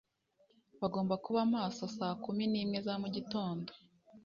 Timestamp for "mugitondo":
3.01-3.71